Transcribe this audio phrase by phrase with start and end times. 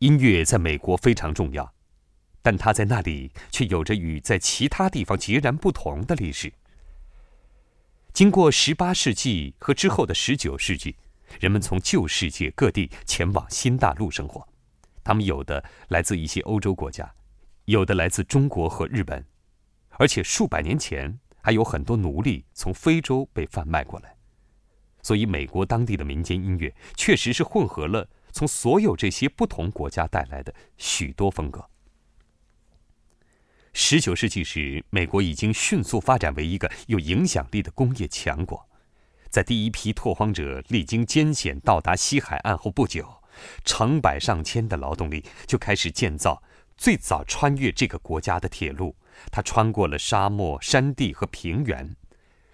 [0.00, 1.72] 音乐在美国非常重要，
[2.42, 6.52] 但它在那里却有着与在其他地方截然不同的历史。
[8.12, 10.96] 经过18世纪和之后的19世纪，
[11.40, 14.46] 人们从旧世界各地前往新大陆生活，
[15.02, 17.10] 他们有的来自一些欧洲国家，
[17.64, 19.24] 有的来自中国和日本，
[19.92, 24.14] 而且数百年前还有很多奴隶从非洲被贩卖过来。
[25.02, 31.70] 所以，美国当地的民间音乐确实是混合了从所有这些不同国家带来的许多风格。
[33.72, 38.68] 十九世纪时，美国已经迅速发展为一个有影响力的工业强国。
[39.30, 43.22] 在第一批拓荒者历经艰险到达西海岸后不久，
[43.64, 46.42] 成百上千的劳动力就开始建造
[46.76, 48.94] 最早穿越这个国家的铁路。
[49.32, 51.96] 它穿过了沙漠、山地和平原。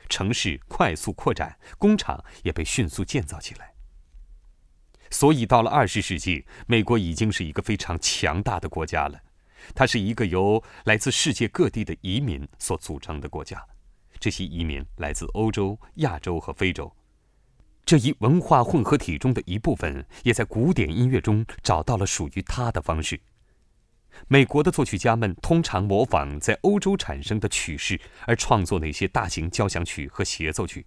[0.09, 3.72] 城市快速扩展，工厂也被迅速建造起来。
[5.13, 9.21] 所以，到了二十世纪，美国已经是一个非常强大的国家了。
[9.75, 13.63] 它是一个由来自世界各地的移民所组成的国家，
[14.19, 16.91] 这些移民来自欧洲、亚洲和非洲。
[17.85, 23.21] 这一文化混合体中的一部分，也在古典音乐中找到了属于它的方式。
[24.29, 30.87] 美国的作曲家们通常模仿在欧洲产生的曲式，而创作那些大型交响曲和协奏曲。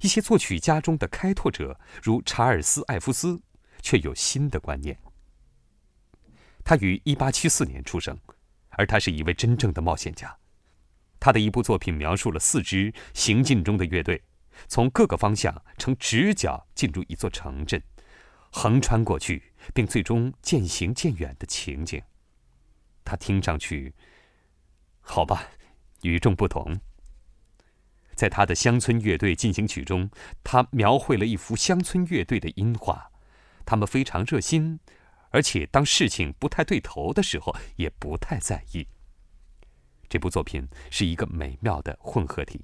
[0.00, 3.42] 一些作曲家中的开拓者，如查尔斯·艾夫斯，
[3.82, 4.98] 却有新的观念。
[6.64, 8.18] 他于1874年出生，
[8.70, 10.36] 而他是一位真正的冒险家。
[11.18, 14.22] 他的一部作品描述了四支行进中的乐队，
[14.68, 17.82] 从各个方向呈直角进入一座城镇。
[18.52, 22.02] 横穿过去，并最终渐行渐远的情景。
[23.04, 23.94] 他听上去，
[25.00, 25.50] 好吧，
[26.02, 26.80] 与众不同。
[28.20, 30.10] 在他的《乡村乐队进行曲》中，
[30.44, 33.10] 他描绘了一幅乡村乐队的音画。
[33.64, 34.78] 他们非常热心，
[35.30, 38.86] 而且当事情不太对头的时候，也不太在意。
[40.06, 42.60] 这部作品是一个美妙的混合体。